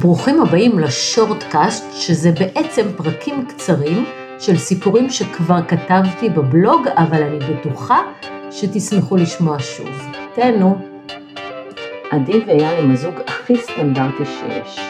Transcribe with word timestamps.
ברוכים 0.00 0.40
הבאים 0.40 0.78
לשורטקאסט, 0.78 1.84
שזה 1.92 2.32
בעצם 2.32 2.82
פרקים 2.96 3.46
קצרים 3.48 4.04
של 4.38 4.56
סיפורים 4.56 5.10
שכבר 5.10 5.62
כתבתי 5.68 6.28
בבלוג, 6.28 6.88
אבל 6.88 7.22
אני 7.22 7.38
בטוחה 7.38 7.98
שתשמחו 8.50 9.16
לשמוע 9.16 9.56
שוב. 9.58 9.88
תהנו. 10.34 10.78
עדי 12.10 12.44
ואייל 12.46 12.84
הם 12.84 12.92
הזוג 12.92 13.14
הכי 13.26 13.56
סטנדרטי 13.56 14.24
שיש. 14.24 14.80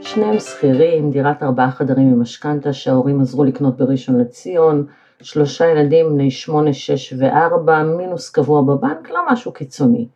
שניהם 0.00 0.38
שכירים, 0.38 1.10
דירת 1.10 1.42
ארבעה 1.42 1.70
חדרים 1.70 2.08
עם 2.08 2.20
משכנתה 2.20 2.72
שההורים 2.72 3.20
עזרו 3.20 3.44
לקנות 3.44 3.76
בראשון 3.76 4.20
לציון, 4.20 4.86
שלושה 5.22 5.66
ילדים 5.66 6.08
בני 6.08 6.30
שמונה, 6.30 6.72
שש 6.72 7.14
וארבע, 7.18 7.82
מינוס 7.82 8.30
קבוע 8.30 8.62
בבנק, 8.62 9.10
לא 9.10 9.20
משהו 9.32 9.52
קיצוני. 9.52 10.06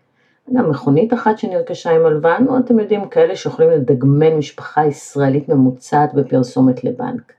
גם 0.52 0.70
מכונית 0.70 1.12
אחת 1.12 1.38
שנרכשה 1.38 1.90
עם 1.90 2.06
הלוואה, 2.06 2.40
נו 2.40 2.58
אתם 2.58 2.78
יודעים 2.78 3.08
כאלה 3.08 3.36
שיכולים 3.36 3.70
לדגמן 3.70 4.36
משפחה 4.36 4.86
ישראלית 4.86 5.48
ממוצעת 5.48 6.14
בפרסומת 6.14 6.84
לבנק. 6.84 7.32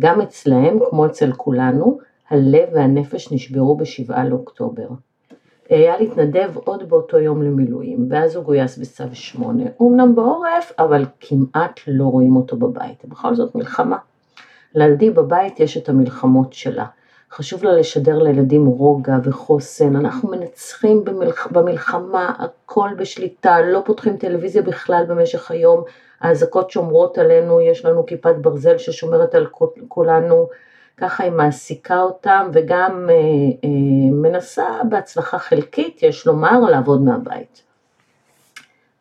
גם 0.00 0.20
אצלהם, 0.20 0.78
כמו 0.90 1.06
אצל 1.06 1.32
כולנו, 1.32 1.98
הלב 2.30 2.68
והנפש 2.72 3.32
נשברו 3.32 3.76
בשבעה 3.76 4.24
לאוקטובר. 4.24 4.88
אייל 5.70 6.02
התנדב 6.02 6.56
עוד 6.56 6.88
באותו 6.88 7.18
יום 7.18 7.42
למילואים, 7.42 8.06
ואז 8.10 8.36
הוא 8.36 8.44
גויס 8.44 8.78
בצו 8.78 9.04
8, 9.12 9.64
אמנם 9.82 10.14
בעורף, 10.14 10.72
אבל 10.78 11.04
כמעט 11.20 11.80
לא 11.86 12.04
רואים 12.04 12.36
אותו 12.36 12.56
בבית, 12.56 13.04
בכל 13.04 13.34
זאת 13.34 13.54
מלחמה. 13.54 13.96
לילדי 14.74 15.10
בבית 15.10 15.60
יש 15.60 15.76
את 15.76 15.88
המלחמות 15.88 16.52
שלה, 16.52 16.86
חשוב 17.32 17.64
לה 17.64 17.72
לשדר 17.72 18.22
לילדים 18.22 18.66
רוגע 18.66 19.16
וחוסן, 19.24 19.96
אנחנו 19.96 20.28
מנצחים 20.30 21.04
במלח... 21.04 21.46
במלחמה, 21.46 22.34
הכל 22.38 22.90
בשליטה, 22.98 23.60
לא 23.60 23.82
פותחים 23.84 24.16
טלוויזיה 24.16 24.62
בכלל 24.62 25.04
במשך 25.08 25.50
היום, 25.50 25.84
האזעקות 26.20 26.70
שומרות 26.70 27.18
עלינו, 27.18 27.60
יש 27.60 27.84
לנו 27.84 28.06
כיפת 28.06 28.34
ברזל 28.40 28.78
ששומרת 28.78 29.34
על 29.34 29.46
כולנו, 29.88 30.48
ככה 30.96 31.24
היא 31.24 31.32
מעסיקה 31.32 32.02
אותם 32.02 32.50
וגם 32.52 33.10
אה, 33.10 33.14
אה, 33.64 34.10
מנסה 34.12 34.64
בהצלחה 34.88 35.38
חלקית, 35.38 36.02
יש 36.02 36.26
לומר, 36.26 36.60
לעבוד 36.60 37.02
מהבית. 37.02 37.62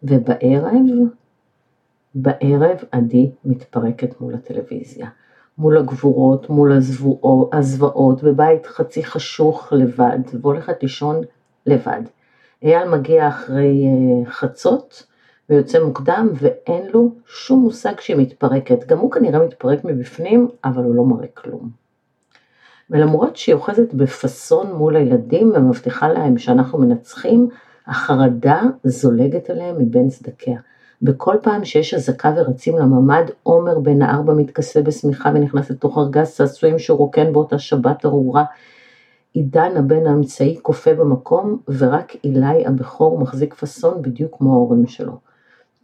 ובערב, 0.03 0.85
בערב 2.15 2.77
עדי 2.91 3.31
מתפרקת 3.45 4.21
מול 4.21 4.33
הטלוויזיה. 4.33 5.07
מול 5.57 5.77
הגבורות, 5.77 6.49
מול 6.49 6.71
הזוועות, 7.53 8.23
בבית 8.23 8.65
חצי 8.65 9.03
חשוך 9.03 9.73
לבד, 9.73 10.19
והולכת 10.41 10.83
לישון 10.83 11.21
לבד. 11.65 12.01
אייל 12.63 12.89
מגיע 12.89 13.27
אחרי 13.27 13.85
אה, 13.85 14.31
חצות 14.31 15.03
ויוצא 15.49 15.83
מוקדם 15.83 16.29
ואין 16.33 16.87
לו 16.93 17.11
שום 17.25 17.59
מושג 17.59 17.99
שהיא 17.99 18.17
מתפרקת. 18.17 18.87
גם 18.87 18.97
הוא 18.97 19.11
כנראה 19.11 19.45
מתפרק 19.45 19.83
מבפנים, 19.83 20.47
אבל 20.63 20.83
הוא 20.83 20.95
לא 20.95 21.03
מראה 21.03 21.27
כלום. 21.33 21.69
ולמרות 22.89 23.37
שהיא 23.37 23.55
אוחזת 23.55 23.93
בפאסון 23.93 24.73
מול 24.73 24.95
הילדים 24.95 25.51
ומבטיחה 25.55 26.07
להם 26.07 26.37
שאנחנו 26.37 26.79
מנצחים, 26.79 27.49
החרדה 27.87 28.61
זולגת 28.83 29.49
עליהם 29.49 29.77
מבין 29.77 30.09
צדקיה. 30.09 30.59
בכל 31.01 31.35
פעם 31.41 31.65
שיש 31.65 31.93
אזעקה 31.93 32.33
ורצים 32.37 32.77
לממ"ד, 32.77 33.25
עומר 33.43 33.79
בן 33.79 34.01
הארבע 34.01 34.33
מתכסה 34.33 34.81
בשמיכה 34.81 35.31
ונכנס 35.35 35.69
לתוך 35.69 35.97
ארגז 35.97 36.35
צעצועים 36.35 36.79
שהוא 36.79 36.97
רוקן 36.97 37.33
באותה 37.33 37.59
שבת 37.59 38.05
ארורה. 38.05 38.43
עידן 39.33 39.77
הבן 39.77 40.07
האמצעי 40.07 40.57
קופא 40.57 40.93
במקום, 40.93 41.57
ורק 41.77 42.13
אילי 42.23 42.65
הבכור 42.65 43.19
מחזיק 43.19 43.53
פאסון 43.53 44.01
בדיוק 44.01 44.37
כמו 44.37 44.53
ההורים 44.53 44.87
שלו. 44.87 45.13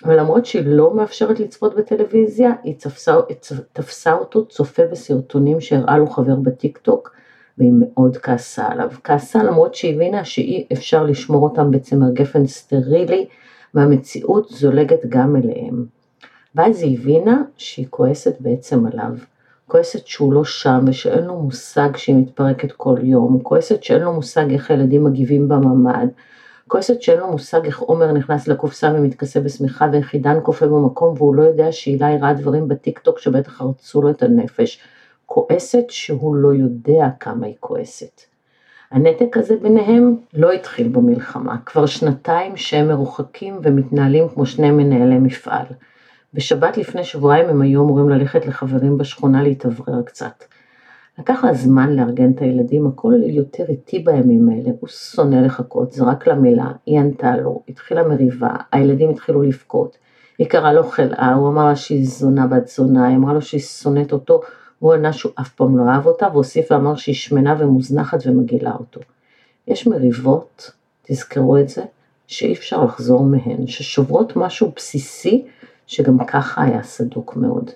ולמרות 0.06 0.46
שהיא 0.46 0.64
לא 0.66 0.94
מאפשרת 0.96 1.40
לצפות 1.40 1.76
בטלוויזיה, 1.76 2.52
היא 2.64 2.76
תפסה, 2.80 3.16
תפסה 3.74 4.14
אותו 4.14 4.46
צופה 4.46 4.84
בסרטונים 4.92 5.62
שהראה 5.62 5.98
לו 5.98 6.08
חבר 6.08 6.36
בטיק 6.36 6.78
טוק, 6.78 7.12
והיא 7.58 7.72
מאוד 7.80 8.18
כעסה 8.18 8.68
עליו. 8.68 8.92
כעסה 9.04 9.44
למרות 9.44 9.76
שהיא 9.76 9.96
הבינה 9.96 10.26
שאי 10.26 10.68
אפשר 10.74 11.04
לשמור 11.04 11.44
אותם 11.44 11.72
בצמר 11.72 12.12
גפן 12.14 12.48
סטרילי, 12.48 13.28
והמציאות 13.74 14.50
זולגת 14.50 15.00
גם 15.10 15.36
אליהם. 15.36 15.86
ואז 16.56 16.82
היא 16.82 17.00
הבינה 17.00 17.42
שהיא 17.58 17.88
כועסת 17.90 18.42
בעצם 18.42 18.86
עליו. 18.86 19.12
כועסת 19.68 20.08
שהוא 20.08 20.34
לא 20.34 20.44
שם 20.44 20.86
ושאין 20.88 21.24
לו 21.24 21.36
מושג 21.36 21.96
שהיא 21.96 22.16
מתפרקת 22.16 22.72
כל 22.72 22.98
יום, 23.02 23.40
כועסת 23.44 23.84
שאין 23.84 24.02
לו 24.02 24.14
מושג 24.14 24.52
איך 24.52 24.72
הילדים 24.72 25.04
מגיבים 25.04 25.48
בממ"ד, 25.48 26.08
כועסת 26.68 27.02
שאין 27.02 27.20
לו 27.20 27.32
מושג 27.32 27.66
איך 27.66 27.80
עומר 27.80 28.12
נכנס 28.12 28.48
לקופסה 28.48 28.94
ומתכסה 28.96 29.40
בשמיכה 29.40 29.88
ואיך 29.92 30.14
עידן 30.14 30.40
קופא 30.40 30.68
במקום 30.68 31.14
והוא 31.18 31.36
לא 31.36 31.44
יודע 31.44 31.72
שהילה 31.72 32.16
ראה 32.22 32.34
דברים 32.34 32.68
בטיקטוק 32.68 33.20
שבטח 33.20 33.62
הרצו 33.62 34.02
לו 34.02 34.10
את 34.10 34.24
הנפש. 34.24 34.80
כועסת 35.26 35.90
שהוא 35.90 36.36
לא 36.36 36.54
יודע 36.54 37.08
כמה 37.20 37.46
היא 37.46 37.56
כועסת. 37.60 38.33
הנתק 38.94 39.38
הזה 39.38 39.56
ביניהם 39.62 40.16
לא 40.34 40.52
התחיל 40.52 40.88
במלחמה, 40.88 41.58
כבר 41.66 41.86
שנתיים 41.86 42.58
שהם 42.58 42.88
מרוחקים 42.88 43.60
ומתנהלים 43.64 44.30
כמו 44.30 44.46
שני 44.46 44.72
מנהלי 44.72 45.18
מפעל. 45.18 45.66
בשבת 46.34 46.78
לפני 46.78 47.04
שבועיים 47.04 47.50
הם 47.50 47.62
היו 47.62 47.84
אמורים 47.84 48.10
ללכת 48.10 48.46
לחברים 48.46 48.98
בשכונה 48.98 49.44
להתאוורר 49.44 50.02
קצת. 50.02 50.44
לקח 51.20 51.44
לה 51.44 51.54
זמן 51.54 51.96
לארגן 51.96 52.32
את 52.32 52.42
הילדים, 52.42 52.88
הכל 52.88 53.14
יותר 53.26 53.64
איטי 53.70 54.00
בימים 54.00 54.50
האלה, 54.50 54.70
הוא 54.80 54.90
שונא 54.90 55.36
לחכות, 55.36 55.92
זרק 55.92 56.28
לה 56.28 56.36
מילה, 56.36 56.72
היא 56.86 57.00
ענתה 57.00 57.38
לו, 57.38 57.64
התחילה 57.70 58.08
מריבה, 58.08 58.56
הילדים 58.72 59.10
התחילו 59.10 59.42
לבכות, 59.42 59.98
היא 60.38 60.48
קראה 60.48 60.74
לו 60.74 60.84
חלאה, 60.84 61.34
הוא 61.34 61.50
אמר 61.50 61.66
לה 61.66 61.76
שהיא 61.76 62.08
זונה 62.08 62.48
בת 62.48 62.68
זונה, 62.68 63.08
היא 63.08 63.16
אמרה 63.16 63.34
לו 63.34 63.42
שהיא 63.42 63.62
שונאת 63.62 64.12
אותו, 64.12 64.42
הוא 64.84 64.94
ענה 64.94 65.14
שהוא 65.14 65.32
אף 65.42 65.50
פעם 65.50 65.78
לא 65.78 65.84
אהב 65.90 66.06
אותה, 66.06 66.28
והוסיף 66.34 66.72
ואמר 66.72 66.96
שהיא 66.96 67.16
שמנה 67.16 67.56
ומוזנחת 67.60 68.20
ומגעילה 68.26 68.72
אותו. 68.80 69.00
יש 69.68 69.88
מריבות, 69.88 70.72
תזכרו 71.02 71.58
את 71.58 71.70
זה, 71.70 71.82
שאי 72.28 72.54
אפשר 72.54 72.84
לחזור 72.84 73.24
מהן, 73.26 73.68
ששוברות 73.68 74.36
משהו 74.36 74.72
בסיסי 74.76 75.46
שגם 75.88 76.26
ככה 76.26 76.64
היה 76.64 76.84
סדוק 76.84 77.36
מאוד. 77.36 77.72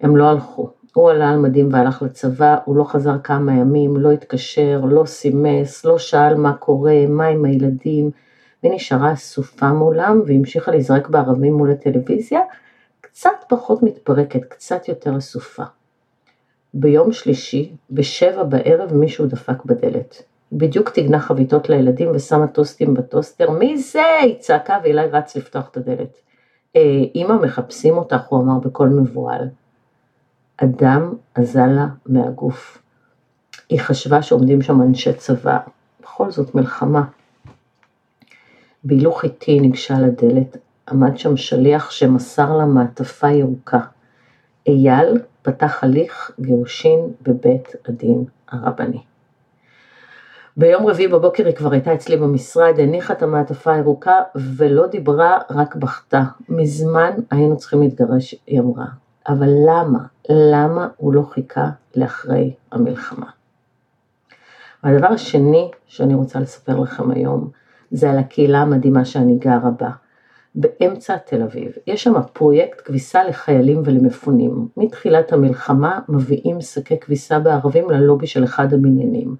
הם 0.00 0.16
לא 0.16 0.30
הלכו. 0.30 0.70
הוא 0.94 1.10
עלה 1.10 1.30
על 1.30 1.38
מדים 1.38 1.68
והלך 1.72 2.02
לצבא, 2.02 2.56
הוא 2.64 2.76
לא 2.76 2.84
חזר 2.84 3.18
כמה 3.24 3.52
ימים, 3.52 3.96
לא 3.96 4.12
התקשר, 4.12 4.80
לא 4.84 5.04
סימס, 5.06 5.84
לא 5.84 5.98
שאל 5.98 6.34
מה 6.34 6.52
קורה, 6.52 7.06
מה 7.08 7.26
עם 7.26 7.44
הילדים, 7.44 8.10
ונשארה 8.64 9.12
אסופה 9.12 9.72
מולם 9.72 10.20
והמשיכה 10.26 10.70
להיזרק 10.70 11.08
בערבים 11.08 11.54
מול 11.54 11.70
הטלוויזיה, 11.70 12.40
קצת 13.18 13.44
פחות 13.48 13.82
מתפרקת, 13.82 14.44
קצת 14.44 14.88
יותר 14.88 15.18
אסופה. 15.18 15.62
ביום 16.74 17.12
שלישי, 17.12 17.72
בשבע 17.90 18.42
בערב 18.42 18.94
מישהו 18.94 19.26
דפק 19.26 19.64
בדלת. 19.64 20.22
בדיוק 20.52 20.90
תגנה 20.90 21.20
חביתות 21.20 21.68
לילדים 21.68 22.10
ושמה 22.14 22.46
טוסטים 22.46 22.94
בטוסטר, 22.94 23.50
מי 23.50 23.78
זה? 23.78 24.02
היא 24.22 24.38
צעקה 24.38 24.78
ואילי 24.82 25.06
רץ 25.06 25.36
לפתוח 25.36 25.68
את 25.70 25.76
הדלת. 25.76 26.20
אה, 26.76 26.80
אמא 27.14 27.34
מחפשים 27.34 27.96
אותך, 27.96 28.26
הוא 28.28 28.42
אמר 28.42 28.58
בקול 28.58 28.88
מבוהל. 28.88 29.48
אדם 30.56 31.14
אזל 31.34 31.66
לה 31.66 31.86
מהגוף. 32.06 32.82
היא 33.68 33.80
חשבה 33.80 34.22
שעומדים 34.22 34.62
שם 34.62 34.82
אנשי 34.82 35.12
צבא, 35.12 35.58
בכל 36.02 36.30
זאת 36.30 36.54
מלחמה. 36.54 37.04
בהילוך 38.84 39.24
איטי 39.24 39.60
ניגשה 39.60 39.94
לדלת, 39.98 40.56
עמד 40.90 41.18
שם 41.18 41.36
שליח 41.36 41.90
שמסר 41.90 42.56
לה 42.56 42.64
מעטפה 42.64 43.28
ירוקה. 43.28 43.80
אייל 44.66 45.18
פתח 45.42 45.84
הליך 45.84 46.30
גירושין 46.40 47.00
בבית 47.22 47.68
הדין 47.88 48.24
הרבני. 48.48 49.02
ביום 50.56 50.86
רביעי 50.86 51.08
בבוקר 51.08 51.46
היא 51.46 51.54
כבר 51.54 51.72
הייתה 51.72 51.94
אצלי 51.94 52.16
במשרד, 52.16 52.74
הניחה 52.78 53.12
את 53.12 53.22
המעטפה 53.22 53.72
הירוקה 53.72 54.20
ולא 54.34 54.86
דיברה, 54.86 55.38
רק 55.50 55.76
בכתה. 55.76 56.22
מזמן 56.48 57.10
היינו 57.30 57.56
צריכים 57.56 57.80
להתגרש, 57.80 58.34
היא 58.46 58.60
אמרה. 58.60 58.86
אבל 59.28 59.48
למה? 59.66 59.98
למה 60.28 60.88
הוא 60.96 61.14
לא 61.14 61.22
חיכה 61.22 61.68
לאחרי 61.96 62.54
המלחמה? 62.72 63.26
והדבר 64.84 65.06
השני 65.06 65.70
שאני 65.86 66.14
רוצה 66.14 66.40
לספר 66.40 66.78
לכם 66.78 67.10
היום, 67.10 67.50
זה 67.90 68.10
על 68.10 68.18
הקהילה 68.18 68.58
המדהימה 68.58 69.04
שאני 69.04 69.38
גרה 69.38 69.70
בה. 69.78 69.90
באמצע 70.54 71.16
תל 71.16 71.42
אביב. 71.42 71.72
יש 71.86 72.04
שם 72.04 72.12
פרויקט 72.32 72.80
כביסה 72.84 73.24
לחיילים 73.24 73.82
ולמפונים. 73.84 74.68
מתחילת 74.76 75.32
המלחמה 75.32 75.98
מביאים 76.08 76.60
שקי 76.60 77.00
כביסה 77.00 77.38
בערבים 77.38 77.90
ללובי 77.90 78.26
של 78.26 78.44
אחד 78.44 78.72
הבניינים. 78.72 79.36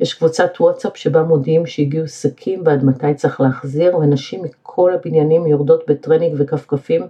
יש 0.00 0.14
קבוצת 0.14 0.50
וואטסאפ 0.60 0.96
שבה 0.96 1.22
מודיעים 1.22 1.66
שהגיעו 1.66 2.08
שקים 2.08 2.62
ועד 2.64 2.84
מתי 2.84 3.14
צריך 3.14 3.40
להחזיר, 3.40 3.96
ונשים 3.96 4.42
מכל 4.42 4.92
הבניינים 4.94 5.46
יורדות 5.46 5.82
בטרנינג 5.88 6.34
וכפכפים 6.38 7.02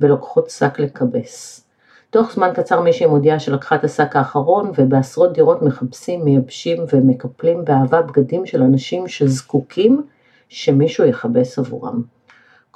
ולוקחות 0.00 0.50
שק 0.50 0.78
לכבס. 0.78 1.66
תוך 2.10 2.32
זמן 2.32 2.50
קצר 2.54 2.80
מישהי 2.80 3.06
מודיעה 3.06 3.38
שלקחה 3.38 3.76
את 3.76 3.84
השק 3.84 4.16
האחרון 4.16 4.70
ובעשרות 4.78 5.32
דירות 5.32 5.62
מחפשים, 5.62 6.24
מייבשים 6.24 6.84
ומקפלים 6.92 7.64
באהבה 7.64 8.02
בגדים 8.02 8.46
של 8.46 8.62
אנשים 8.62 9.08
שזקוקים 9.08 10.02
שמישהו 10.48 11.04
יכבס 11.04 11.58
עבורם. 11.58 12.15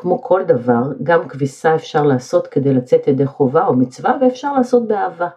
כמו 0.00 0.22
כל 0.22 0.42
דבר, 0.46 0.82
גם 1.02 1.28
כביסה 1.28 1.74
אפשר 1.74 2.04
לעשות 2.04 2.46
כדי 2.46 2.74
לצאת 2.74 3.08
ידי 3.08 3.26
חובה 3.26 3.66
או 3.66 3.74
מצווה 3.74 4.16
ואפשר 4.20 4.52
לעשות 4.52 4.88
באהבה. 4.88 5.28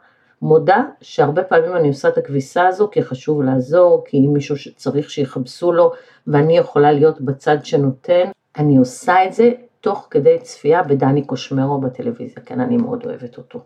מודה 0.41 0.83
שהרבה 1.01 1.43
פעמים 1.43 1.75
אני 1.75 1.87
עושה 1.87 2.07
את 2.07 2.17
הכביסה 2.17 2.67
הזו 2.67 2.89
כי 2.91 3.03
חשוב 3.03 3.41
לעזור, 3.41 4.03
כי 4.05 4.17
אם 4.17 4.33
מישהו 4.33 4.57
שצריך 4.57 5.09
שיכבסו 5.09 5.71
לו 5.71 5.91
ואני 6.27 6.57
יכולה 6.57 6.91
להיות 6.91 7.21
בצד 7.21 7.57
שנותן, 7.65 8.23
אני 8.57 8.77
עושה 8.77 9.25
את 9.25 9.33
זה 9.33 9.51
תוך 9.81 10.07
כדי 10.11 10.39
צפייה 10.41 10.83
בדני 10.83 11.25
קושמרו 11.25 11.81
בטלוויזיה, 11.81 12.43
כן 12.45 12.59
אני 12.59 12.77
מאוד 12.77 13.05
אוהבת 13.05 13.37
אותו. 13.37 13.59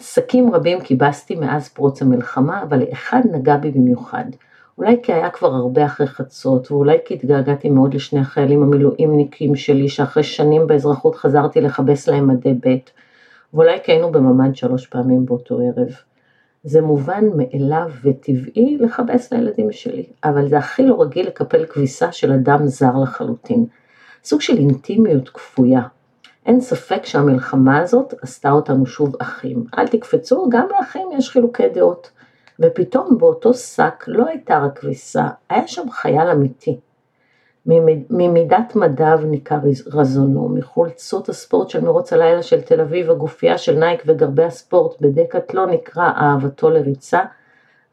שקים 0.00 0.54
רבים 0.54 0.80
כיבסתי 0.80 1.34
מאז 1.34 1.68
פרוץ 1.68 2.02
המלחמה, 2.02 2.62
אבל 2.62 2.82
אחד 2.92 3.20
נגע 3.32 3.56
בי 3.56 3.70
במיוחד. 3.70 4.24
אולי 4.78 4.96
כי 5.02 5.12
היה 5.12 5.30
כבר 5.30 5.54
הרבה 5.54 5.86
אחרי 5.86 6.06
חצות, 6.06 6.72
ואולי 6.72 6.98
כי 7.04 7.14
התגעגעתי 7.14 7.70
מאוד 7.70 7.94
לשני 7.94 8.20
החיילים 8.20 8.62
המילואימניקים 8.62 9.56
שלי, 9.56 9.88
שאחרי 9.88 10.22
שנים 10.22 10.66
באזרחות 10.66 11.14
חזרתי 11.14 11.60
לכבס 11.60 12.08
להם 12.08 12.28
מדי 12.28 12.54
ב', 12.54 12.76
ואולי 13.54 13.78
כי 13.84 13.92
היינו 13.92 14.12
בממ"ד 14.12 14.56
שלוש 14.56 14.86
פעמים 14.86 15.26
באותו 15.26 15.58
ערב. 15.58 15.88
זה 16.64 16.80
מובן 16.80 17.24
מאליו 17.36 17.90
וטבעי 18.04 18.76
לכבס 18.80 19.32
לילדים 19.32 19.72
שלי, 19.72 20.06
אבל 20.24 20.48
זה 20.48 20.58
הכי 20.58 20.86
לא 20.86 21.02
רגיל 21.02 21.26
לקפל 21.26 21.66
כביסה 21.66 22.12
של 22.12 22.32
אדם 22.32 22.66
זר 22.66 22.96
לחלוטין. 23.02 23.66
סוג 24.24 24.40
של 24.40 24.56
אינטימיות 24.56 25.28
כפויה. 25.28 25.82
אין 26.46 26.60
ספק 26.60 27.06
שהמלחמה 27.06 27.78
הזאת 27.78 28.14
עשתה 28.22 28.50
אותנו 28.50 28.86
שוב 28.86 29.14
אחים. 29.18 29.64
אל 29.78 29.88
תקפצו, 29.88 30.48
גם 30.48 30.66
לאחים 30.78 31.08
יש 31.18 31.30
חילוקי 31.30 31.68
דעות. 31.68 32.10
ופתאום 32.60 33.18
באותו 33.18 33.54
שק 33.54 34.04
לא 34.06 34.26
הייתה 34.26 34.58
רק 34.58 34.78
כביסה, 34.78 35.28
היה 35.50 35.68
שם 35.68 35.90
חייל 35.90 36.28
אמיתי. 36.32 36.78
ממידת 38.10 38.76
מדיו 38.76 39.18
ניכר 39.24 39.58
רזונו, 39.86 40.48
מחולצות 40.48 41.28
הספורט 41.28 41.70
של 41.70 41.80
מרוץ 41.80 42.12
הלילה 42.12 42.42
של 42.42 42.60
תל 42.60 42.80
אביב, 42.80 43.10
הגופייה 43.10 43.58
של 43.58 43.78
נייק 43.78 44.02
וגרבי 44.06 44.44
הספורט 44.44 45.00
בדקתלו 45.00 45.66
נקרא 45.66 46.10
אהבתו 46.16 46.70
לריצה, 46.70 47.20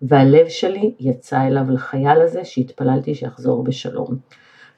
והלב 0.02 0.48
שלי 0.48 0.96
יצא 1.00 1.42
אליו 1.48 1.64
לחייל 1.70 2.22
הזה 2.22 2.46
שהתפללתי 2.46 3.16
שיחזור 3.16 3.64
בשלום. 3.64 4.16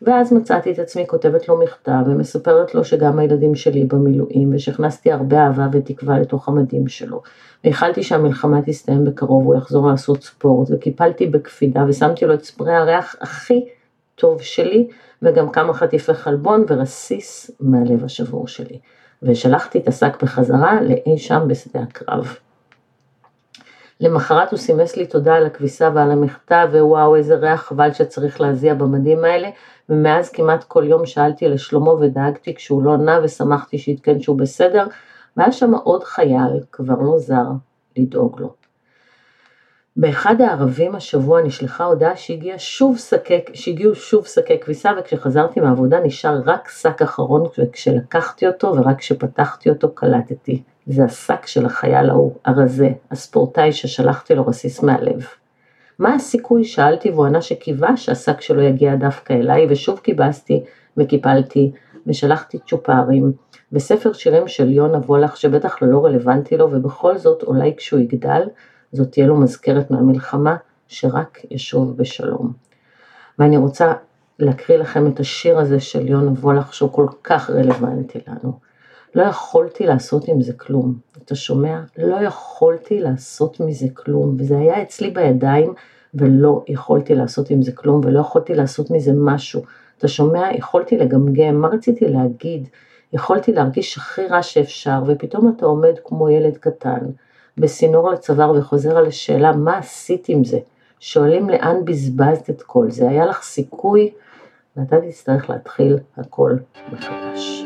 ואז 0.01 0.33
מצאתי 0.33 0.71
את 0.71 0.79
עצמי 0.79 1.07
כותבת 1.07 1.47
לו 1.47 1.59
מכתב 1.59 2.01
ומספרת 2.05 2.75
לו 2.75 2.83
שגם 2.83 3.19
הילדים 3.19 3.55
שלי 3.55 3.83
במילואים 3.83 4.51
ושהכנסתי 4.55 5.11
הרבה 5.11 5.39
אהבה 5.39 5.67
ותקווה 5.71 6.19
לתוך 6.19 6.49
המדים 6.49 6.87
שלו. 6.87 7.21
וייחלתי 7.63 8.03
שהמלחמה 8.03 8.61
תסתיים 8.65 9.05
בקרוב 9.05 9.43
והוא 9.43 9.57
יחזור 9.57 9.87
לעשות 9.87 10.23
ספורט 10.23 10.67
וקיפלתי 10.71 11.27
בקפידה 11.27 11.85
ושמתי 11.87 12.25
לו 12.25 12.33
את 12.33 12.43
ספרי 12.43 12.75
הריח 12.75 13.15
הכי 13.21 13.65
טוב 14.15 14.41
שלי 14.41 14.87
וגם 15.21 15.49
כמה 15.49 15.73
חטיפי 15.73 16.13
חלבון 16.13 16.65
ורסיס 16.67 17.51
מהלב 17.59 18.03
השבור 18.03 18.47
שלי. 18.47 18.79
ושלחתי 19.23 19.79
את 19.79 19.87
השק 19.87 20.23
בחזרה 20.23 20.81
לאי 20.81 21.17
שם 21.17 21.43
בשדה 21.47 21.79
הקרב. 21.79 22.37
למחרת 24.01 24.51
הוא 24.51 24.59
סימס 24.59 24.97
לי 24.97 25.07
תודה 25.07 25.35
על 25.35 25.45
הכביסה 25.45 25.89
ועל 25.93 26.11
המכתב 26.11 26.69
ווואו 26.71 27.15
איזה 27.15 27.35
ריח 27.35 27.61
חבל 27.61 27.93
שצריך 27.93 28.41
להזיע 28.41 28.73
במדים 28.73 29.25
האלה 29.25 29.49
ומאז 29.89 30.29
כמעט 30.29 30.63
כל 30.63 30.83
יום 30.87 31.05
שאלתי 31.05 31.47
לשלומו 31.47 31.97
ודאגתי 32.01 32.55
כשהוא 32.55 32.83
לא 32.83 32.93
ענה 32.93 33.19
ושמחתי 33.23 33.77
שעדכן 33.77 34.19
שהוא 34.19 34.37
בסדר 34.37 34.87
והיה 35.37 35.51
שם 35.51 35.73
עוד 35.73 36.03
חייל, 36.03 36.59
כבר 36.71 37.01
לא 37.01 37.17
זר, 37.17 37.45
לדאוג 37.97 38.39
לו. 38.39 38.53
באחד 39.97 40.41
הערבים 40.41 40.95
השבוע 40.95 41.41
נשלחה 41.41 41.83
הודעה 41.83 42.15
שהגיע 42.15 42.55
שוב 42.57 42.97
שקי, 42.97 43.39
שהגיעו 43.53 43.95
שוב 43.95 44.25
שקי 44.25 44.59
כביסה 44.59 44.91
וכשחזרתי 44.99 45.59
מהעבודה 45.59 45.99
נשאר 45.99 46.41
רק 46.45 46.69
שק 46.69 47.01
אחרון 47.01 47.43
וכשלקחתי 47.59 48.47
אותו 48.47 48.75
ורק 48.75 48.97
כשפתחתי 48.97 49.69
אותו 49.69 49.91
קלטתי. 49.91 50.63
זה 50.87 51.05
השק 51.05 51.45
של 51.45 51.65
החייל 51.65 52.09
ההוא, 52.09 52.33
הרזה, 52.45 52.89
הספורטאי 53.11 53.71
ששלחתי 53.71 54.35
לו 54.35 54.47
רסיס 54.47 54.83
מהלב. 54.83 55.25
מה 55.99 56.15
הסיכוי? 56.15 56.63
שאלתי 56.63 57.09
והוא 57.09 57.25
ענה 57.25 57.41
שקיווה 57.41 57.97
שהשק 57.97 58.41
שלו 58.41 58.61
יגיע 58.61 58.95
דווקא 58.95 59.33
אליי 59.33 59.67
ושוב 59.69 59.99
קיבסתי 59.99 60.63
וקיפלתי 60.97 61.71
ושלחתי 62.07 62.57
צ'ופרים 62.67 63.31
וספר 63.71 64.13
שירים 64.13 64.47
של 64.47 64.71
יונה 64.71 64.97
וולך 64.97 65.37
שבטח 65.37 65.77
לא 65.81 66.05
רלוונטי 66.05 66.57
לו 66.57 66.71
ובכל 66.71 67.17
זאת 67.17 67.43
אולי 67.43 67.73
כשהוא 67.77 67.99
יגדל 67.99 68.41
זאת 68.91 69.11
תהיה 69.11 69.27
לו 69.27 69.37
מזכרת 69.37 69.91
מהמלחמה 69.91 70.55
שרק 70.87 71.39
ישוב 71.51 71.97
בשלום. 71.97 72.53
ואני 73.39 73.57
רוצה 73.57 73.93
להקריא 74.39 74.77
לכם 74.77 75.07
את 75.07 75.19
השיר 75.19 75.59
הזה 75.59 75.79
של 75.79 76.07
יונה 76.07 76.31
וולך 76.31 76.73
שהוא 76.73 76.91
כל 76.91 77.07
כך 77.23 77.49
רלוונטי 77.49 78.19
לנו. 78.27 78.66
לא 79.17 79.23
יכולתי 79.23 79.85
לעשות 79.85 80.27
עם 80.27 80.41
זה 80.41 80.53
כלום. 80.53 80.97
אתה 81.25 81.35
שומע? 81.35 81.79
לא 81.97 82.15
יכולתי 82.15 82.99
לעשות 82.99 83.59
מזה 83.59 83.87
כלום, 83.93 84.35
וזה 84.39 84.57
היה 84.57 84.81
אצלי 84.81 85.09
בידיים 85.09 85.73
ולא 86.13 86.63
יכולתי 86.67 87.15
לעשות 87.15 87.49
עם 87.49 87.61
זה 87.61 87.71
כלום 87.71 88.01
ולא 88.03 88.19
יכולתי 88.19 88.55
לעשות 88.55 88.91
מזה 88.91 89.11
משהו. 89.15 89.61
אתה 89.97 90.07
שומע? 90.07 90.49
יכולתי 90.53 90.97
לגמגם, 90.97 91.55
מה 91.61 91.67
רציתי 91.67 92.07
להגיד? 92.07 92.67
יכולתי 93.13 93.53
להרגיש 93.53 93.97
הכי 93.97 94.27
רע 94.27 94.43
שאפשר, 94.43 95.03
ופתאום 95.07 95.53
אתה 95.57 95.65
עומד 95.65 95.93
כמו 96.03 96.29
ילד 96.29 96.57
קטן, 96.57 97.05
בסינור 97.57 98.11
לצוואר 98.11 98.51
וחוזר 98.51 98.97
על 98.97 99.05
השאלה 99.05 99.51
מה 99.51 99.77
עשית 99.77 100.29
עם 100.29 100.43
זה? 100.43 100.59
שואלים 100.99 101.49
לאן 101.49 101.85
בזבזת 101.85 102.49
את 102.49 102.61
כל 102.61 102.91
זה, 102.91 103.09
היה 103.09 103.25
לך 103.25 103.41
סיכוי 103.43 104.11
ואתה 104.77 104.95
תצטרך 105.01 105.49
להתחיל 105.49 105.97
הכל 106.17 106.51
מחדש. 106.91 107.65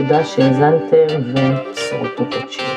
תודה 0.00 0.24
שהאזנתם 0.24 1.06
ובשורות 1.24 2.10
טובות. 2.16 2.67